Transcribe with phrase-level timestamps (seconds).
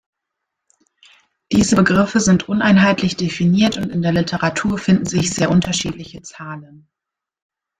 [1.51, 6.89] Diese Begriffe sind uneinheitlich definiert und in der Literatur finden sich sehr unterschiedliche Zahlen.